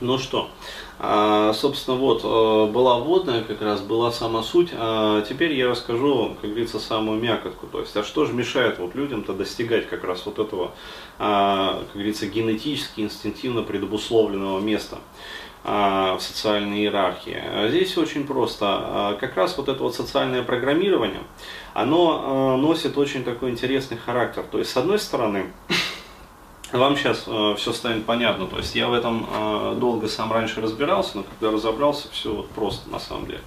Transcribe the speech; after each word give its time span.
Ну 0.00 0.18
что, 0.18 0.50
а, 0.98 1.52
собственно, 1.52 1.96
вот 1.96 2.22
э, 2.24 2.72
была 2.72 2.98
вводная, 2.98 3.42
как 3.42 3.62
раз 3.62 3.80
была 3.80 4.10
сама 4.10 4.42
суть. 4.42 4.70
А 4.72 5.22
теперь 5.22 5.52
я 5.52 5.68
расскажу, 5.68 6.36
как 6.40 6.50
говорится, 6.50 6.80
самую 6.80 7.20
мякотку. 7.20 7.68
То 7.68 7.80
есть, 7.80 7.96
а 7.96 8.02
что 8.02 8.24
же 8.24 8.32
мешает 8.32 8.78
вот 8.78 8.96
людям-то 8.96 9.32
достигать 9.34 9.88
как 9.88 10.02
раз 10.02 10.26
вот 10.26 10.40
этого, 10.40 10.72
а, 11.20 11.80
как 11.86 11.92
говорится, 11.94 12.26
генетически, 12.26 13.02
инстинктивно 13.02 13.62
предобусловленного 13.62 14.60
места 14.60 14.98
в 15.62 16.18
социальной 16.20 16.80
иерархии. 16.80 17.42
Здесь 17.70 17.96
очень 17.96 18.26
просто. 18.26 19.16
Как 19.18 19.34
раз 19.34 19.56
вот 19.56 19.70
это 19.70 19.82
вот 19.82 19.94
социальное 19.94 20.42
программирование, 20.42 21.22
оно 21.72 22.58
носит 22.58 22.98
очень 22.98 23.24
такой 23.24 23.48
интересный 23.48 23.96
характер. 23.96 24.44
То 24.52 24.58
есть, 24.58 24.70
с 24.72 24.76
одной 24.76 24.98
стороны, 24.98 25.54
вам 26.72 26.96
сейчас 26.96 27.24
э, 27.26 27.54
все 27.56 27.72
станет 27.72 28.04
понятно. 28.04 28.46
То 28.46 28.56
есть 28.56 28.74
я 28.74 28.88
в 28.88 28.92
этом 28.92 29.26
э, 29.30 29.76
долго 29.78 30.08
сам 30.08 30.32
раньше 30.32 30.60
разбирался, 30.60 31.18
но 31.18 31.24
когда 31.24 31.52
разобрался, 31.52 32.08
все 32.10 32.34
вот 32.34 32.48
просто 32.50 32.90
на 32.90 32.98
самом 32.98 33.26
деле. 33.26 33.40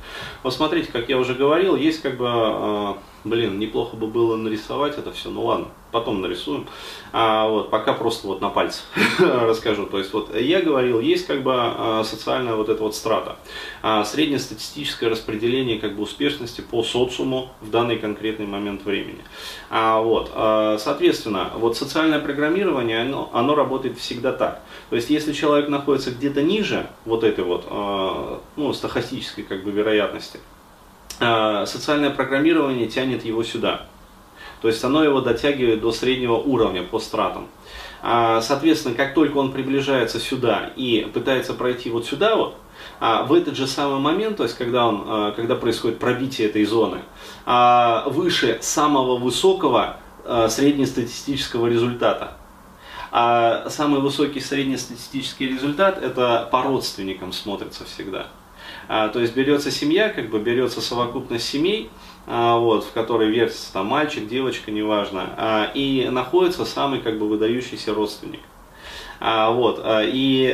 Вот 0.44 0.54
смотрите, 0.54 0.92
как 0.92 1.10
я 1.10 1.18
уже 1.18 1.34
говорил, 1.34 1.76
есть 1.76 2.02
как 2.02 2.18
бы, 2.18 2.28
э, 2.28 2.94
блин, 3.30 3.60
неплохо 3.60 3.96
бы 3.96 4.08
было 4.08 4.36
нарисовать 4.36 4.98
это 4.98 5.12
все, 5.12 5.30
ну 5.30 5.46
ладно 5.46 5.68
потом 5.92 6.22
нарисуем. 6.22 6.68
А, 7.14 7.48
вот, 7.48 7.70
пока 7.70 7.94
просто 7.94 8.28
вот 8.28 8.42
на 8.42 8.50
пальцах 8.50 8.84
расскажу. 9.20 9.86
То 9.86 9.98
есть 9.98 10.14
вот 10.14 10.36
я 10.36 10.62
говорил, 10.62 11.00
есть 11.00 11.26
как 11.26 11.44
бы 11.44 11.54
а, 11.56 12.04
социальная 12.04 12.56
вот 12.56 12.70
эта 12.70 12.84
вот 12.84 12.96
страта. 12.96 13.38
А, 13.82 14.04
среднестатистическое 14.04 15.10
распределение 15.10 15.80
как 15.80 15.96
бы 15.96 16.04
успешности 16.04 16.62
по 16.62 16.84
социуму 16.84 17.50
в 17.62 17.70
данный 17.70 17.98
конкретный 17.98 18.46
момент 18.46 18.84
времени. 18.86 19.24
А, 19.70 20.02
вот, 20.02 20.32
а, 20.34 20.78
соответственно, 20.78 21.52
вот 21.56 21.78
социальное 21.78 22.20
программирование, 22.20 23.02
оно, 23.02 23.30
оно 23.34 23.56
работает 23.56 23.98
всегда 23.98 24.34
так. 24.34 24.62
То 24.90 24.96
есть 24.96 25.10
если 25.10 25.34
человек 25.34 25.70
находится 25.70 26.12
где-то 26.12 26.42
ниже 26.42 26.88
вот 27.06 27.24
этой 27.24 27.44
вот, 27.44 27.66
а, 27.70 28.42
ну, 28.56 28.74
стахастической 28.74 29.44
как 29.44 29.64
бы 29.64 29.72
вероятности, 29.72 30.40
социальное 31.20 32.10
программирование 32.10 32.88
тянет 32.88 33.26
его 33.26 33.44
сюда. 33.44 33.88
То 34.62 34.68
есть 34.68 34.84
оно 34.84 35.04
его 35.04 35.22
дотягивает 35.22 35.82
до 35.82 35.92
среднего 35.92 36.36
уровня 36.36 36.84
по 36.84 37.00
стратам. 37.00 37.48
А, 38.02 38.42
соответственно, 38.42 38.96
как 38.96 39.14
только 39.14 39.38
он 39.38 39.52
приближается 39.52 40.20
сюда 40.20 40.72
и 40.76 41.10
пытается 41.14 41.54
пройти 41.54 41.90
вот 41.90 42.06
сюда 42.06 42.36
вот, 42.36 42.56
а, 43.00 43.24
в 43.24 43.34
этот 43.34 43.56
же 43.56 43.68
самый 43.68 44.00
момент, 44.00 44.38
то 44.38 44.44
есть 44.44 44.58
когда, 44.58 44.88
он, 44.88 45.04
а, 45.08 45.32
когда 45.32 45.56
происходит 45.56 46.00
пробитие 46.00 46.48
этой 46.48 46.66
зоны, 46.66 47.00
выше 48.08 48.58
самого 48.62 49.18
высокого 49.18 49.98
среднестатистического 50.50 51.68
результата. 51.68 52.34
А 53.12 53.70
самый 53.70 54.02
высокий 54.02 54.42
среднестатистический 54.42 55.48
результат 55.48 56.02
это 56.04 56.50
по 56.52 56.62
родственникам 56.64 57.32
смотрится 57.32 57.86
всегда. 57.86 58.28
То 58.88 59.20
есть 59.20 59.36
берется 59.36 59.70
семья, 59.70 60.10
как 60.10 60.30
бы 60.30 60.40
берется 60.40 60.82
совокупность 60.82 61.48
семей, 61.48 61.90
а, 62.30 62.58
вот, 62.58 62.84
в 62.84 62.92
которой 62.92 63.30
вертится 63.30 63.72
там 63.72 63.88
мальчик, 63.88 64.28
девочка, 64.28 64.70
неважно, 64.70 65.30
а, 65.38 65.72
и 65.74 66.10
находится 66.12 66.66
самый 66.66 67.00
как 67.00 67.18
бы 67.18 67.28
выдающийся 67.28 67.94
родственник. 67.94 68.42
А, 69.20 69.50
вот, 69.50 69.82
и 69.84 70.46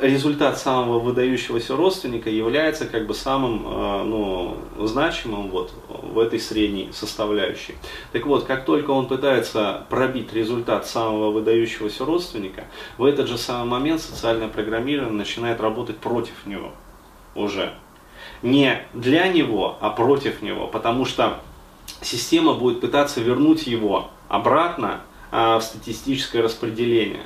результат 0.00 0.56
самого 0.58 1.00
выдающегося 1.00 1.76
родственника 1.76 2.30
является 2.30 2.86
как 2.86 3.06
бы 3.06 3.12
самым 3.12 3.62
ну, 4.08 4.56
значимым 4.78 5.50
вот, 5.50 5.72
в 5.88 6.18
этой 6.18 6.40
средней 6.40 6.88
составляющей. 6.92 7.74
Так 8.12 8.24
вот, 8.24 8.44
как 8.44 8.64
только 8.64 8.92
он 8.92 9.06
пытается 9.06 9.84
пробить 9.90 10.32
результат 10.32 10.86
самого 10.86 11.30
выдающегося 11.30 12.06
родственника, 12.06 12.64
в 12.96 13.04
этот 13.04 13.28
же 13.28 13.36
самый 13.36 13.68
момент 13.68 14.00
социальное 14.00 14.48
программирование 14.48 15.12
начинает 15.12 15.60
работать 15.60 15.98
против 15.98 16.46
него 16.46 16.72
уже 17.38 17.72
не 18.42 18.82
для 18.92 19.28
него, 19.28 19.76
а 19.80 19.90
против 19.90 20.42
него, 20.42 20.66
потому 20.66 21.04
что 21.04 21.40
система 22.02 22.54
будет 22.54 22.80
пытаться 22.80 23.20
вернуть 23.20 23.66
его 23.66 24.10
обратно 24.28 25.00
а, 25.30 25.58
в 25.58 25.62
статистическое 25.62 26.42
распределение. 26.42 27.24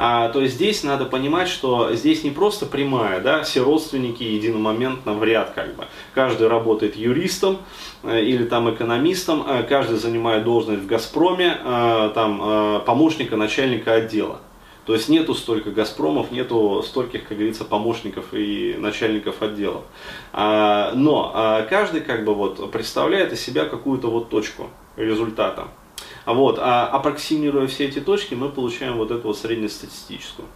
А, 0.00 0.28
то 0.28 0.40
есть 0.40 0.54
здесь 0.54 0.84
надо 0.84 1.06
понимать, 1.06 1.48
что 1.48 1.92
здесь 1.92 2.22
не 2.22 2.30
просто 2.30 2.66
прямая, 2.66 3.20
да, 3.20 3.42
все 3.42 3.64
родственники 3.64 4.22
единомоментно 4.22 5.12
в 5.12 5.24
ряд 5.24 5.50
как 5.56 5.74
бы. 5.74 5.86
Каждый 6.14 6.46
работает 6.46 6.94
юристом 6.94 7.58
э, 8.04 8.22
или 8.22 8.44
там 8.44 8.72
экономистом, 8.72 9.44
э, 9.44 9.64
каждый 9.64 9.98
занимает 9.98 10.44
должность 10.44 10.82
в 10.82 10.86
Газпроме, 10.86 11.58
э, 11.64 12.12
там 12.14 12.82
помощника 12.86 13.34
начальника 13.34 13.94
отдела. 13.94 14.38
То 14.88 14.94
есть 14.94 15.10
нету 15.10 15.34
столько 15.34 15.70
Газпромов, 15.70 16.30
нету 16.30 16.82
стольких, 16.82 17.28
как 17.28 17.36
говорится, 17.36 17.66
помощников 17.66 18.32
и 18.32 18.74
начальников 18.78 19.42
отделов. 19.42 19.82
А, 20.32 20.92
но 20.94 21.30
а, 21.34 21.62
каждый 21.64 22.00
как 22.00 22.24
бы 22.24 22.34
вот 22.34 22.70
представляет 22.70 23.34
из 23.34 23.40
себя 23.42 23.66
какую-то 23.66 24.10
вот 24.10 24.30
точку 24.30 24.70
результата. 24.96 25.68
Вот, 26.24 26.58
а 26.58 26.86
аппроксимируя 26.86 27.66
все 27.66 27.84
эти 27.84 27.98
точки, 27.98 28.32
мы 28.32 28.48
получаем 28.48 28.96
вот 28.96 29.10
эту 29.10 29.28
вот 29.28 29.36
среднестатистическую. 29.36 30.48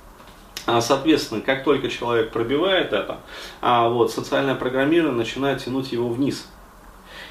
А, 0.65 0.81
соответственно, 0.81 1.43
как 1.43 1.63
только 1.63 1.91
человек 1.91 2.31
пробивает 2.31 2.95
это, 2.95 3.19
а, 3.61 3.91
вот, 3.91 4.13
социальное 4.13 4.55
программирование 4.55 5.15
начинает 5.15 5.63
тянуть 5.63 5.93
его 5.93 6.09
вниз. 6.09 6.49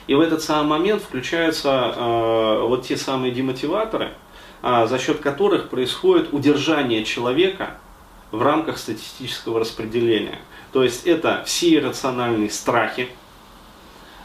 И 0.05 0.13
в 0.13 0.19
этот 0.19 0.43
самый 0.43 0.67
момент 0.67 1.01
включаются 1.01 1.93
э, 1.95 2.65
вот 2.67 2.85
те 2.85 2.97
самые 2.97 3.31
демотиваторы, 3.31 4.05
а, 4.05 4.11
за 4.61 4.99
счет 4.99 5.19
которых 5.19 5.69
происходит 5.69 6.33
удержание 6.33 7.03
человека 7.03 7.77
в 8.31 8.41
рамках 8.41 8.77
статистического 8.77 9.59
распределения. 9.59 10.39
То 10.71 10.83
есть 10.83 11.05
это 11.05 11.43
все 11.45 11.75
иррациональные 11.75 12.49
страхи, 12.49 13.09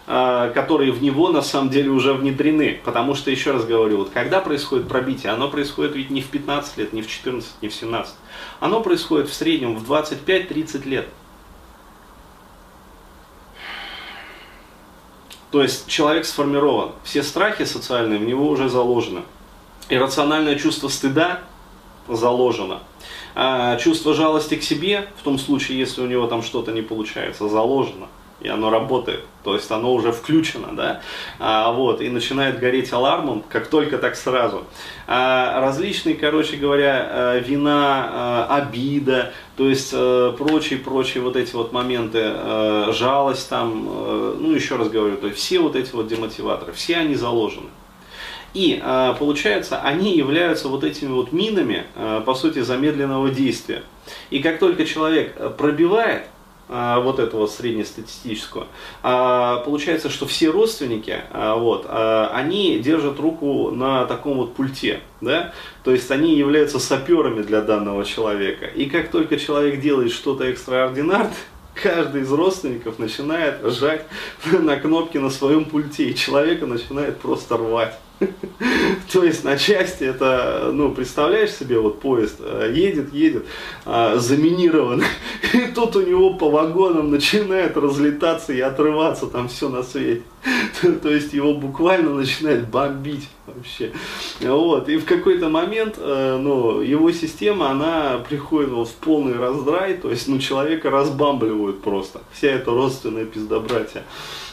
а, 0.08 0.50
которые 0.50 0.92
в 0.92 1.02
него 1.02 1.30
на 1.30 1.42
самом 1.42 1.70
деле 1.70 1.90
уже 1.90 2.14
внедрены. 2.14 2.80
Потому 2.84 3.14
что, 3.14 3.30
еще 3.30 3.50
раз 3.50 3.64
говорю, 3.64 3.98
вот 3.98 4.10
когда 4.10 4.40
происходит 4.40 4.86
пробитие, 4.86 5.32
оно 5.32 5.48
происходит 5.48 5.96
ведь 5.96 6.10
не 6.10 6.20
в 6.20 6.28
15 6.28 6.76
лет, 6.76 6.92
не 6.92 7.02
в 7.02 7.08
14, 7.08 7.50
не 7.60 7.68
в 7.68 7.74
17. 7.74 8.14
Оно 8.60 8.80
происходит 8.80 9.28
в 9.28 9.34
среднем 9.34 9.76
в 9.76 9.90
25-30 9.90 10.88
лет. 10.88 11.08
То 15.50 15.62
есть 15.62 15.88
человек 15.88 16.26
сформирован, 16.26 16.92
все 17.02 17.22
страхи 17.22 17.64
социальные 17.64 18.18
в 18.18 18.24
него 18.24 18.48
уже 18.48 18.68
заложены. 18.68 19.22
Иррациональное 19.88 20.56
чувство 20.56 20.88
стыда 20.88 21.40
заложено. 22.08 22.80
А 23.34 23.76
чувство 23.76 24.14
жалости 24.14 24.56
к 24.56 24.62
себе, 24.62 25.08
в 25.20 25.22
том 25.22 25.38
случае, 25.38 25.78
если 25.78 26.00
у 26.00 26.06
него 26.06 26.26
там 26.26 26.42
что-то 26.42 26.72
не 26.72 26.82
получается, 26.82 27.48
заложено. 27.48 28.08
И 28.40 28.48
оно 28.48 28.68
работает, 28.68 29.24
то 29.44 29.54
есть 29.54 29.70
оно 29.70 29.94
уже 29.94 30.12
включено, 30.12 30.68
да, 30.72 31.00
а, 31.38 31.72
вот, 31.72 32.02
и 32.02 32.10
начинает 32.10 32.58
гореть 32.58 32.92
алармом, 32.92 33.42
как 33.48 33.68
только 33.68 33.96
так 33.96 34.14
сразу. 34.14 34.64
А, 35.06 35.58
различные, 35.62 36.16
короче 36.16 36.56
говоря, 36.56 37.08
э, 37.10 37.40
вина, 37.40 38.46
э, 38.50 38.54
обида, 38.56 39.32
то 39.56 39.66
есть 39.66 39.90
э, 39.94 40.34
прочие-прочие 40.36 41.22
вот 41.22 41.34
эти 41.34 41.54
вот 41.56 41.72
моменты, 41.72 42.34
жалость 42.92 43.48
там, 43.48 43.84
ну 44.38 44.52
еще 44.52 44.76
раз 44.76 44.90
говорю, 44.90 45.16
то 45.16 45.28
есть 45.28 45.38
все 45.38 45.58
вот 45.58 45.74
эти 45.74 45.92
вот 45.92 46.06
демотиваторы, 46.06 46.72
все 46.72 46.98
они 46.98 47.14
заложены. 47.14 47.68
И 48.56 48.80
а, 48.82 49.12
получается, 49.12 49.82
они 49.82 50.16
являются 50.16 50.68
вот 50.68 50.82
этими 50.82 51.10
вот 51.12 51.30
минами, 51.30 51.84
а, 51.94 52.22
по 52.22 52.34
сути, 52.34 52.60
замедленного 52.60 53.28
действия. 53.28 53.82
И 54.30 54.38
как 54.38 54.58
только 54.58 54.86
человек 54.86 55.34
э, 55.36 55.50
пробивает 55.50 56.22
а, 56.70 57.00
вот 57.00 57.18
этого 57.18 57.48
среднестатистического, 57.48 58.66
получается, 59.02 60.08
что 60.08 60.24
все 60.26 60.48
родственники, 60.48 61.20
вот, 61.34 61.86
они 61.90 62.78
держат 62.78 63.20
руку 63.20 63.70
на 63.72 64.06
таком 64.06 64.38
вот 64.38 64.54
пульте, 64.54 65.00
да, 65.20 65.52
то 65.84 65.92
есть 65.92 66.10
они 66.10 66.34
являются 66.34 66.78
саперами 66.78 67.42
для 67.42 67.60
данного 67.60 68.06
человека. 68.06 68.64
И 68.64 68.86
как 68.86 69.10
только 69.10 69.38
человек 69.38 69.80
делает 69.82 70.12
что-то 70.12 70.44
экстраординарное, 70.44 71.30
каждый 71.74 72.22
из 72.22 72.32
родственников 72.32 72.98
начинает 72.98 73.60
жать 73.70 74.06
на 74.50 74.76
кнопки 74.76 75.18
на 75.18 75.28
своем 75.28 75.66
пульте, 75.66 76.08
и 76.08 76.14
человека 76.14 76.64
начинает 76.64 77.18
просто 77.20 77.58
рвать. 77.58 77.98
То 79.12 79.24
есть 79.24 79.44
на 79.44 79.56
части 79.58 80.04
это, 80.04 80.70
ну, 80.72 80.92
представляешь 80.92 81.50
себе, 81.50 81.78
вот 81.78 82.00
поезд 82.00 82.36
э, 82.40 82.72
едет, 82.74 83.12
едет, 83.12 83.44
а, 83.84 84.16
заминирован, 84.16 85.04
и 85.52 85.72
тут 85.74 85.96
у 85.96 86.00
него 86.00 86.34
по 86.34 86.50
вагонам 86.50 87.10
начинает 87.10 87.76
разлетаться 87.76 88.52
и 88.52 88.60
отрываться 88.60 89.26
там 89.26 89.48
все 89.48 89.68
на 89.68 89.82
свете. 89.82 90.22
То 91.02 91.10
есть 91.10 91.32
его 91.32 91.54
буквально 91.54 92.10
начинает 92.10 92.68
бомбить 92.68 93.28
вообще. 93.46 93.92
Вот. 94.40 94.88
И 94.88 94.96
в 94.96 95.04
какой-то 95.04 95.48
момент, 95.48 95.96
э, 95.98 96.38
ну, 96.40 96.80
его 96.80 97.10
система, 97.12 97.70
она 97.70 98.18
приходит 98.28 98.70
в 98.70 98.94
полный 98.94 99.36
раздрай, 99.36 99.94
то 99.94 100.10
есть, 100.10 100.28
ну, 100.28 100.38
человека 100.38 100.90
разбамбливают 100.90 101.82
просто. 101.82 102.22
Вся 102.32 102.48
эта 102.48 102.70
родственная 102.70 103.24
пиздобратья. 103.24 104.04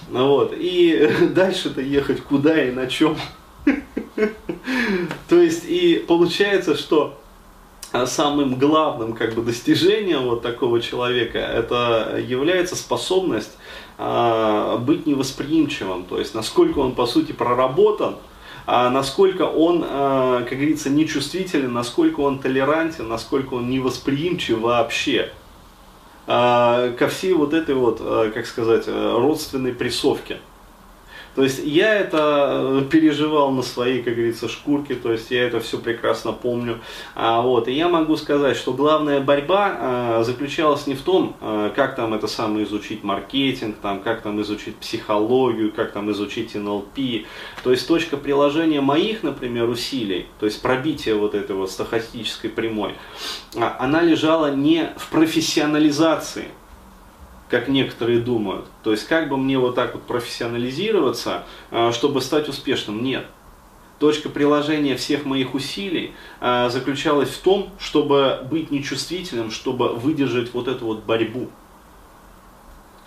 Вот. 0.10 0.54
И 0.56 1.10
дальше-то 1.36 1.82
ехать 1.82 2.22
куда 2.22 2.64
и 2.64 2.72
на 2.72 2.88
чем. 2.88 3.18
То 5.30 5.42
есть, 5.42 5.66
и 5.66 6.04
получается, 6.08 6.76
что 6.76 7.20
а 7.94 8.08
самым 8.08 8.56
главным 8.56 9.14
как 9.14 9.36
бы 9.36 9.44
достижением 9.44 10.24
вот 10.24 10.42
такого 10.42 10.82
человека 10.82 11.38
это 11.38 12.20
является 12.20 12.76
способность 12.76 13.52
э, 13.52 13.63
быть 13.98 15.06
невосприимчивым, 15.06 16.06
то 16.06 16.18
есть 16.18 16.34
насколько 16.34 16.80
он 16.80 16.94
по 16.96 17.06
сути 17.06 17.32
проработан, 17.32 18.16
а 18.66 18.90
насколько 18.90 19.44
он, 19.44 19.84
э, 19.84 20.46
как 20.48 20.58
говорится, 20.58 20.90
нечувствителен, 20.90 21.74
насколько 21.74 22.22
он 22.22 22.40
толерантен, 22.40 23.08
насколько 23.08 23.56
он 23.56 23.70
невосприимчив 23.70 24.60
вообще 24.60 25.32
ко 26.26 27.10
всей 27.10 27.34
вот 27.34 27.54
этой 27.54 27.76
вот, 27.76 28.00
как 28.34 28.46
сказать, 28.46 28.88
родственной 28.88 29.74
прессовке. 29.74 30.40
То 31.36 31.44
есть 31.44 31.62
я 31.66 31.96
это 31.96 32.82
э, 32.82 32.86
переживал 32.90 33.52
на 33.52 33.64
своей, 33.64 34.04
как 34.04 34.14
говорится, 34.14 34.48
шкурке, 34.48 34.94
то 34.94 35.12
есть 35.12 35.32
я 35.32 35.48
это 35.48 35.60
все 35.60 35.80
прекрасно 35.80 36.32
помню. 36.32 36.80
А, 37.16 37.42
вот, 37.42 37.68
и 37.68 37.72
я 37.72 37.90
могу 37.90 38.16
сказать, 38.18 38.56
что 38.56 38.74
главная 38.74 39.20
борьба 39.20 39.78
а, 39.80 40.24
заключалась 40.24 40.86
не 40.86 40.94
в 40.94 41.02
том, 41.02 41.36
а, 41.42 41.72
как 41.72 41.96
там 41.96 42.14
это 42.14 42.28
самое 42.28 42.66
изучить 42.66 43.04
маркетинг, 43.04 43.78
там, 43.82 44.02
как 44.02 44.22
там 44.22 44.40
изучить 44.42 44.76
психологию, 44.76 45.72
как 45.72 45.92
там 45.92 46.12
изучить 46.12 46.54
НЛП. 46.54 47.00
То 47.64 47.72
есть 47.72 47.88
точка 47.88 48.18
приложения 48.18 48.82
моих, 48.82 49.24
например, 49.24 49.68
усилий, 49.70 50.28
то 50.40 50.46
есть 50.46 50.62
пробитие 50.62 51.16
вот 51.16 51.34
этой 51.34 51.56
вот 51.56 51.72
стахастической 51.72 52.52
прямой, 52.52 52.94
а, 53.56 53.76
она 53.80 54.04
лежала 54.04 54.54
не 54.54 54.94
в 54.98 55.10
профессионализации 55.10 56.46
как 57.54 57.68
некоторые 57.68 58.18
думают. 58.18 58.66
То 58.82 58.90
есть 58.90 59.08
как 59.08 59.30
бы 59.30 59.38
мне 59.38 59.60
вот 59.60 59.76
так 59.76 59.94
вот 59.94 60.02
профессионализироваться, 60.08 61.44
а, 61.70 61.92
чтобы 61.92 62.20
стать 62.20 62.50
успешным? 62.50 63.04
Нет. 63.04 63.28
Точка 64.00 64.28
приложения 64.30 64.96
всех 64.96 65.24
моих 65.26 65.54
усилий 65.54 66.16
а, 66.42 66.70
заключалась 66.70 67.30
в 67.30 67.38
том, 67.42 67.70
чтобы 67.78 68.40
быть 68.50 68.72
нечувствительным, 68.72 69.52
чтобы 69.52 69.90
выдержать 69.90 70.52
вот 70.52 70.68
эту 70.68 70.86
вот 70.88 71.04
борьбу. 71.04 71.48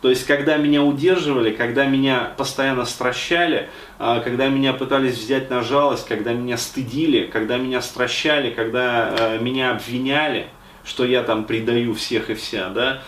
То 0.01 0.11
есть, 0.11 0.25
когда 0.25 0.59
меня 0.59 0.85
удерживали, 0.85 1.51
когда 1.51 1.85
меня 1.85 2.33
постоянно 2.37 2.85
стращали, 2.85 3.69
а, 3.99 4.21
когда 4.21 4.47
меня 4.47 4.75
пытались 4.75 5.19
взять 5.19 5.51
на 5.51 5.63
жалость, 5.63 6.07
когда 6.07 6.33
меня 6.33 6.57
стыдили, 6.57 7.27
когда 7.27 7.57
меня 7.57 7.83
стращали, 7.83 8.51
когда 8.51 9.39
меня 9.41 9.73
обвиняли, 9.73 10.47
что 10.85 11.05
я 11.05 11.25
там 11.25 11.47
предаю 11.47 11.97
всех 11.97 12.31
и 12.31 12.35
вся, 12.35 12.69
да, 12.69 13.03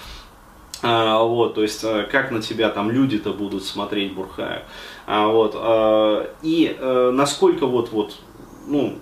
а, 0.82 1.22
вот, 1.24 1.54
то 1.54 1.62
есть, 1.62 1.82
э, 1.82 2.06
как 2.10 2.30
на 2.30 2.40
тебя 2.40 2.68
там 2.70 2.90
люди-то 2.90 3.32
будут 3.32 3.64
смотреть, 3.64 4.14
Бурхая. 4.14 4.64
А, 5.06 5.26
вот, 5.26 5.54
а, 5.56 6.30
и 6.42 6.76
а, 6.78 7.10
насколько 7.10 7.66
вот, 7.66 7.90
вот, 7.90 8.14
ну, 8.66 8.98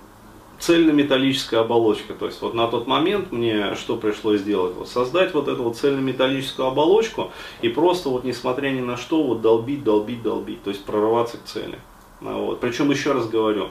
цельнометаллическая 0.59 1.59
оболочка. 1.59 2.15
То 2.15 2.25
есть 2.25 2.41
вот 2.41 2.55
на 2.55 2.67
тот 2.67 2.87
момент 2.87 3.31
мне 3.31 3.75
что 3.75 3.95
пришлось 3.95 4.41
сделать? 4.41 4.73
Вот 4.75 4.89
создать 4.89 5.35
вот 5.35 5.47
эту 5.47 5.61
вот 5.61 5.77
цельнометаллическую 5.77 6.67
оболочку 6.67 7.31
и 7.61 7.69
просто 7.69 8.09
вот 8.09 8.23
несмотря 8.23 8.69
ни 8.69 8.81
на 8.81 8.97
что 8.97 9.21
вот 9.21 9.41
долбить, 9.41 9.83
долбить, 9.83 10.23
долбить. 10.23 10.63
То 10.63 10.71
есть 10.71 10.83
прорываться 10.83 11.37
к 11.37 11.43
цели. 11.43 11.77
Вот. 12.21 12.59
Причем 12.59 12.89
еще 12.89 13.11
раз 13.11 13.29
говорю, 13.29 13.69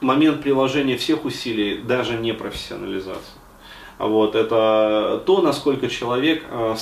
момент 0.00 0.42
приложения 0.42 0.96
всех 0.96 1.26
усилий 1.26 1.82
даже 1.82 2.16
не 2.16 2.32
профессионализация. 2.32 3.43
Вот, 3.98 4.34
это 4.34 5.22
то, 5.24 5.40
насколько 5.40 5.88
человек 5.88 6.44
э, 6.50 6.74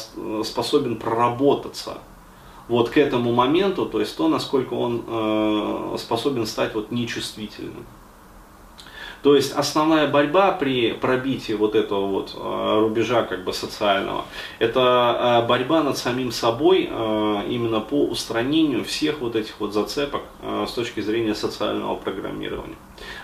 способен 0.44 0.96
проработаться 0.96 1.98
вот 2.68 2.88
к 2.88 2.96
этому 2.96 3.32
моменту, 3.32 3.86
то 3.86 4.00
есть 4.00 4.16
то, 4.16 4.28
насколько 4.28 4.74
он 4.74 5.04
э, 5.06 5.96
способен 5.98 6.46
стать 6.46 6.74
вот 6.74 6.90
нечувствительным. 6.90 7.84
То 9.22 9.36
есть 9.36 9.52
основная 9.52 10.08
борьба 10.08 10.52
при 10.52 10.92
пробитии 10.92 11.52
вот 11.52 11.74
этого 11.74 12.06
вот 12.06 12.36
э, 12.36 12.80
рубежа 12.80 13.22
как 13.22 13.44
бы 13.44 13.52
социального, 13.52 14.24
это 14.58 15.44
борьба 15.48 15.82
над 15.82 15.96
самим 15.96 16.32
собой 16.32 16.82
именно 16.82 17.80
по 17.80 18.04
устранению 18.04 18.84
всех 18.84 19.20
вот 19.20 19.36
этих 19.36 19.60
вот 19.60 19.72
зацепок 19.72 20.22
с 20.42 20.72
точки 20.72 21.00
зрения 21.00 21.34
социального 21.34 21.94
программирования. 21.96 22.76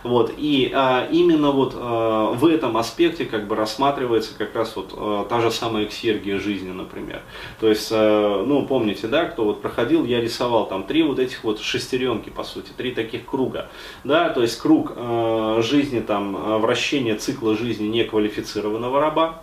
Вот, 0.02 0.32
и 0.36 0.66
именно 1.10 1.50
вот 1.50 1.74
в 1.74 2.46
этом 2.46 2.76
аспекте 2.76 3.24
как 3.24 3.46
бы 3.46 3.56
рассматривается 3.56 4.36
как 4.36 4.54
раз 4.54 4.74
вот 4.76 5.28
та 5.28 5.40
же 5.40 5.50
самая 5.50 5.84
эксергия 5.84 6.38
жизни, 6.38 6.70
например. 6.70 7.22
То 7.60 7.68
есть, 7.68 7.90
ну, 7.90 8.66
помните, 8.68 9.06
да, 9.06 9.24
кто 9.24 9.44
вот 9.44 9.62
проходил, 9.62 10.04
я 10.04 10.20
рисовал 10.20 10.66
там 10.66 10.84
три 10.84 11.02
вот 11.02 11.18
этих 11.18 11.44
вот 11.44 11.60
шестеренки, 11.60 12.30
по 12.30 12.44
сути, 12.44 12.70
три 12.76 12.92
таких 12.92 13.24
круга, 13.24 13.68
да, 14.04 14.30
то 14.30 14.42
есть 14.42 14.58
круг 14.60 14.92
жизни, 15.62 15.87
там, 16.00 16.60
вращение 16.60 17.16
цикла 17.16 17.56
жизни 17.56 17.86
неквалифицированного 17.86 19.00
раба, 19.00 19.42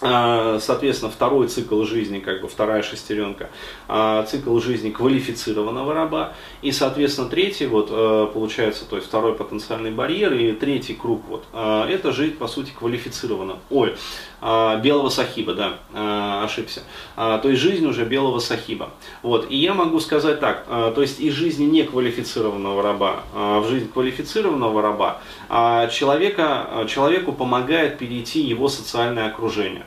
соответственно, 0.00 1.10
второй 1.10 1.48
цикл 1.48 1.82
жизни, 1.84 2.18
как 2.18 2.42
бы 2.42 2.48
вторая 2.48 2.82
шестеренка, 2.82 3.48
а, 3.88 4.24
цикл 4.24 4.58
жизни 4.58 4.90
квалифицированного 4.90 5.94
раба, 5.94 6.34
и, 6.60 6.70
соответственно, 6.70 7.28
третий, 7.28 7.66
вот, 7.66 7.88
э, 7.90 8.28
получается, 8.32 8.84
то 8.84 8.96
есть 8.96 9.08
второй 9.08 9.34
потенциальный 9.34 9.90
барьер, 9.90 10.34
и 10.34 10.52
третий 10.52 10.94
круг, 10.94 11.22
вот, 11.28 11.44
а, 11.52 11.88
это 11.88 12.12
жить, 12.12 12.38
по 12.38 12.46
сути, 12.46 12.72
квалифицированно. 12.78 13.58
Ой, 13.70 13.94
белого 14.42 15.08
сахиба, 15.08 15.54
да, 15.54 16.42
ошибся. 16.44 16.82
То 17.16 17.40
есть 17.44 17.60
жизнь 17.62 17.86
уже 17.86 18.04
белого 18.04 18.38
сахиба. 18.38 18.90
Вот, 19.22 19.50
и 19.50 19.56
я 19.56 19.72
могу 19.72 19.98
сказать 19.98 20.40
так, 20.40 20.66
то 20.66 21.00
есть 21.00 21.20
из 21.20 21.32
жизни 21.32 21.64
неквалифицированного 21.64 22.82
раба 22.82 23.22
в 23.32 23.66
жизнь 23.68 23.90
квалифицированного 23.90 24.82
раба 24.82 25.22
человека, 25.90 26.86
человеку 26.86 27.32
помогает 27.32 27.98
перейти 27.98 28.40
его 28.40 28.68
социальное 28.68 29.28
окружение. 29.28 29.85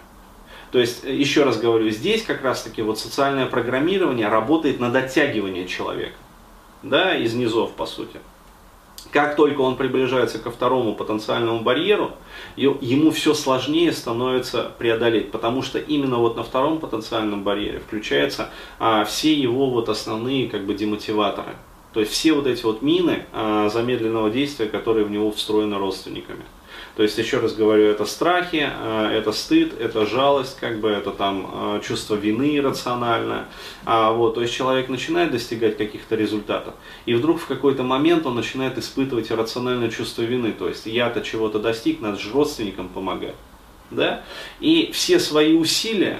То 0.71 0.80
есть, 0.80 1.04
э, 1.04 1.16
еще 1.16 1.44
раз 1.44 1.60
говорю, 1.60 1.89
здесь 1.89 2.24
как 2.24 2.44
раз-таки 2.44 2.81
вот 2.81 3.00
социальное 3.00 3.45
программирование 3.45 4.27
работает 4.27 4.80
на 4.80 4.92
дотягивание 4.92 5.68
человека, 5.68 6.18
да, 6.83 7.16
из 7.16 7.33
низов, 7.33 7.71
по 7.71 7.86
сути. 7.86 8.19
Как 9.12 9.36
только 9.36 9.62
он 9.62 9.75
приближается 9.75 10.38
ко 10.38 10.51
второму 10.51 10.94
потенциальному 10.94 11.62
барьеру, 11.62 12.12
ему 12.56 13.10
все 13.10 13.33
сложнее 13.33 13.92
становится 13.92 14.71
преодолеть, 14.77 15.31
потому 15.31 15.63
что 15.63 15.80
именно 15.80 16.18
вот 16.18 16.36
на 16.38 16.44
втором 16.44 16.80
потенциальном 16.80 17.44
барьере 17.44 17.80
включаются 17.80 18.50
а, 18.77 19.06
все 19.06 19.33
его 19.33 19.69
вот 19.71 19.89
основные 19.89 20.48
как 20.48 20.66
бы 20.66 20.75
демотиваторы. 20.75 21.56
То 21.94 22.01
есть 22.01 22.12
все 22.12 22.33
вот 22.33 22.45
эти 22.45 22.63
вот 22.63 22.83
мины 22.83 23.25
а, 23.33 23.69
замедленного 23.69 24.30
действия, 24.30 24.68
которые 24.68 25.06
в 25.06 25.12
него 25.12 25.31
встроены 25.31 25.77
родственниками. 25.77 26.44
То 26.95 27.04
есть, 27.04 27.18
еще 27.18 27.39
раз 27.39 27.54
говорю, 27.54 27.86
это 27.86 28.06
страхи, 28.06 28.69
э, 28.69 29.10
это 29.13 29.31
стыд, 29.31 29.80
это 29.80 30.06
жалость, 30.06 30.57
как 30.60 30.80
бы 30.80 30.90
это 30.90 31.11
там 31.11 31.49
э, 31.52 31.81
чувство 31.85 32.16
вины 32.16 32.57
иррациональное. 32.57 33.45
А, 33.85 34.11
вот, 34.11 34.35
то 34.35 34.42
есть 34.42 34.54
человек 34.54 34.90
начинает 34.90 35.31
достигать 35.31 35.78
каких-то 35.78 36.16
результатов, 36.16 36.73
и 37.06 37.14
вдруг 37.14 37.40
в 37.40 37.47
какой-то 37.47 37.83
момент 37.83 38.26
он 38.26 38.35
начинает 38.35 38.78
испытывать 38.78 39.31
иррациональное 39.31 39.90
чувство 39.90 40.23
вины. 40.23 40.52
То 40.52 40.68
есть 40.68 40.85
я-то 40.85 41.21
чего-то 41.21 41.59
достиг, 41.59 42.02
надо 42.02 42.18
же 42.19 42.31
родственникам 42.31 42.90
помогать. 42.90 43.35
Да? 43.92 44.23
И 44.59 44.92
все 44.94 45.19
свои 45.19 45.56
усилия, 45.56 46.19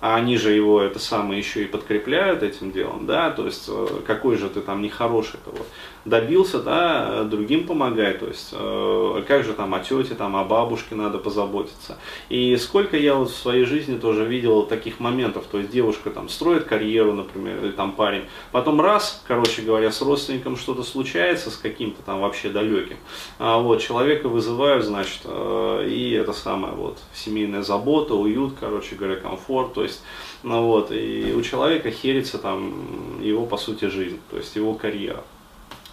а 0.00 0.16
они 0.16 0.36
же 0.36 0.52
его 0.52 0.80
это 0.80 0.98
самое 0.98 1.40
еще 1.40 1.64
и 1.64 1.66
подкрепляют 1.66 2.42
этим 2.42 2.70
делом, 2.70 3.06
да, 3.06 3.30
то 3.30 3.46
есть 3.46 3.64
э, 3.68 3.86
какой 4.06 4.36
же 4.36 4.48
ты 4.48 4.60
там 4.60 4.80
нехороший-то 4.80 5.50
вот 5.50 5.66
добился, 6.08 6.60
да, 6.60 7.24
другим 7.24 7.66
помогай, 7.66 8.14
то 8.14 8.26
есть 8.26 8.50
э, 8.52 9.22
как 9.26 9.44
же 9.44 9.52
там 9.52 9.74
о 9.74 9.80
тете, 9.80 10.14
там 10.14 10.36
о 10.36 10.44
бабушке 10.44 10.94
надо 10.94 11.18
позаботиться. 11.18 11.98
И 12.28 12.56
сколько 12.56 12.96
я 12.96 13.14
вот 13.14 13.30
в 13.30 13.36
своей 13.36 13.64
жизни 13.64 13.98
тоже 13.98 14.24
видел 14.24 14.62
таких 14.62 15.00
моментов, 15.00 15.44
то 15.50 15.58
есть 15.58 15.70
девушка 15.70 16.10
там 16.10 16.28
строит 16.28 16.64
карьеру, 16.64 17.12
например, 17.12 17.64
или 17.64 17.72
там 17.72 17.92
парень, 17.92 18.24
потом 18.52 18.80
раз, 18.80 19.22
короче 19.26 19.62
говоря, 19.62 19.92
с 19.92 20.00
родственником 20.02 20.56
что-то 20.56 20.82
случается, 20.82 21.50
с 21.50 21.56
каким-то 21.56 22.02
там 22.02 22.20
вообще 22.20 22.48
далеким, 22.48 22.96
а 23.38 23.58
вот 23.58 23.80
человека 23.80 24.28
вызывают, 24.28 24.84
значит, 24.84 25.20
э, 25.24 25.88
и 25.88 26.12
это 26.12 26.32
самое 26.32 26.74
вот 26.74 26.98
семейная 27.14 27.62
забота, 27.62 28.14
уют, 28.14 28.54
короче 28.58 28.96
говоря, 28.96 29.16
комфорт, 29.16 29.74
то 29.74 29.82
есть 29.82 30.02
ну 30.42 30.62
вот, 30.62 30.92
и 30.92 31.32
у 31.36 31.42
человека 31.42 31.90
херится 31.90 32.38
там 32.38 33.20
его, 33.20 33.44
по 33.44 33.56
сути, 33.56 33.86
жизнь, 33.86 34.20
то 34.30 34.36
есть 34.36 34.54
его 34.54 34.74
карьера. 34.74 35.24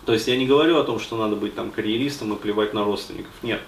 То 0.06 0.14
есть 0.14 0.28
я 0.28 0.38
не 0.38 0.46
говорю 0.46 0.78
о 0.78 0.84
том, 0.84 1.00
что 1.00 1.18
надо 1.18 1.36
быть 1.36 1.56
там 1.56 1.72
карьеристом 1.72 2.34
и 2.34 2.38
плевать 2.38 2.74
на 2.74 2.84
родственников, 2.84 3.32
нет. 3.42 3.60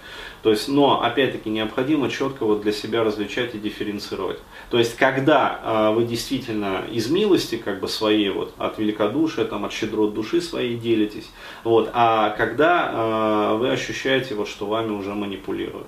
То 0.43 0.51
есть, 0.51 0.67
но 0.67 1.01
опять-таки 1.01 1.49
необходимо 1.49 2.09
четко 2.09 2.45
вот 2.45 2.61
для 2.61 2.71
себя 2.71 3.03
различать 3.03 3.55
и 3.55 3.59
дифференцировать. 3.59 4.39
То 4.69 4.77
есть, 4.77 4.95
когда 4.95 5.59
э, 5.63 5.95
вы 5.95 6.03
действительно 6.05 6.83
из 6.91 7.09
милости, 7.09 7.57
как 7.57 7.79
бы 7.79 7.87
своей 7.87 8.29
вот, 8.29 8.53
от 8.57 8.77
великодушия, 8.77 9.45
там, 9.45 9.65
от 9.65 9.73
щедрот 9.73 10.13
души 10.13 10.39
своей 10.39 10.77
делитесь, 10.77 11.29
вот, 11.63 11.89
а 11.93 12.29
когда 12.29 12.91
э, 12.93 13.57
вы 13.57 13.71
ощущаете, 13.71 14.35
вот, 14.35 14.47
что 14.47 14.67
вами 14.67 14.91
уже 14.91 15.15
манипулируют. 15.15 15.87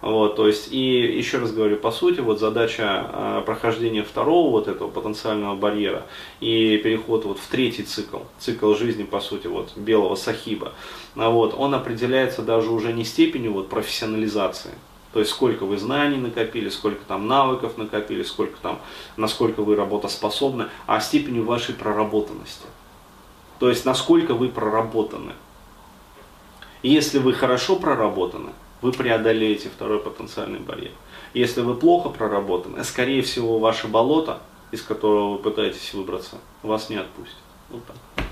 Вот, 0.00 0.36
то 0.36 0.46
есть, 0.46 0.70
и 0.70 1.00
еще 1.16 1.38
раз 1.38 1.52
говорю, 1.52 1.76
по 1.76 1.90
сути, 1.90 2.20
вот 2.20 2.38
задача 2.38 3.06
э, 3.10 3.42
прохождения 3.46 4.02
второго 4.02 4.50
вот 4.50 4.68
этого 4.68 4.90
потенциального 4.90 5.54
барьера 5.56 6.04
и 6.40 6.76
переход 6.78 7.24
вот 7.24 7.38
в 7.38 7.46
третий 7.48 7.84
цикл, 7.84 8.18
цикл 8.38 8.74
жизни, 8.74 9.04
по 9.04 9.20
сути, 9.20 9.46
вот 9.46 9.74
белого 9.76 10.14
сахиба, 10.14 10.72
вот, 11.14 11.54
он 11.56 11.74
определяется 11.74 12.42
даже 12.42 12.70
уже 12.70 12.92
не 12.92 13.04
степенью 13.04 13.54
вот 13.54 13.70
профессионализации, 13.70 14.72
то 15.14 15.20
есть 15.20 15.30
сколько 15.30 15.64
вы 15.64 15.78
знаний 15.78 16.16
накопили, 16.16 16.68
сколько 16.68 17.04
там 17.04 17.28
навыков 17.28 17.78
накопили, 17.78 18.24
сколько 18.24 18.58
там, 18.60 18.80
насколько 19.16 19.62
вы 19.62 19.76
работоспособны, 19.76 20.66
а 20.86 20.98
степенью 20.98 21.44
вашей 21.44 21.72
проработанности. 21.72 22.66
То 23.60 23.68
есть 23.68 23.84
насколько 23.84 24.34
вы 24.34 24.48
проработаны. 24.48 25.32
Если 26.82 27.18
вы 27.18 27.32
хорошо 27.32 27.76
проработаны, 27.76 28.50
вы 28.84 28.92
преодолеете 28.92 29.70
второй 29.70 29.98
потенциальный 29.98 30.58
барьер. 30.58 30.90
Если 31.32 31.62
вы 31.62 31.74
плохо 31.74 32.10
проработаны, 32.10 32.84
скорее 32.84 33.22
всего, 33.22 33.58
ваше 33.58 33.88
болото, 33.88 34.40
из 34.72 34.82
которого 34.82 35.32
вы 35.32 35.38
пытаетесь 35.38 35.94
выбраться, 35.94 36.36
вас 36.62 36.90
не 36.90 36.96
отпустит. 36.96 37.38
Вот 37.70 37.82
так. 37.86 38.23